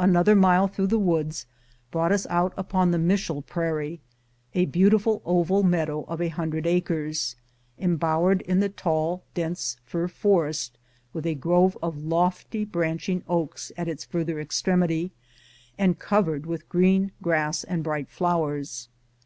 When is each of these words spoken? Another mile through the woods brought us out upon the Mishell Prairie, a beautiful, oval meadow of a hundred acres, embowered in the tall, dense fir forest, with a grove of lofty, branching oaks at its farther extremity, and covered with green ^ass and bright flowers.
Another 0.00 0.34
mile 0.34 0.66
through 0.66 0.86
the 0.86 0.98
woods 0.98 1.44
brought 1.90 2.10
us 2.10 2.26
out 2.30 2.54
upon 2.56 2.90
the 2.90 2.96
Mishell 2.96 3.42
Prairie, 3.42 4.00
a 4.54 4.64
beautiful, 4.64 5.20
oval 5.26 5.62
meadow 5.62 6.04
of 6.04 6.22
a 6.22 6.30
hundred 6.30 6.66
acres, 6.66 7.36
embowered 7.78 8.40
in 8.40 8.60
the 8.60 8.70
tall, 8.70 9.24
dense 9.34 9.76
fir 9.84 10.08
forest, 10.08 10.78
with 11.12 11.26
a 11.26 11.34
grove 11.34 11.76
of 11.82 11.98
lofty, 12.02 12.64
branching 12.64 13.22
oaks 13.28 13.70
at 13.76 13.88
its 13.88 14.06
farther 14.06 14.40
extremity, 14.40 15.12
and 15.76 15.98
covered 15.98 16.46
with 16.46 16.66
green 16.70 17.12
^ass 17.22 17.62
and 17.68 17.84
bright 17.84 18.08
flowers. 18.08 18.88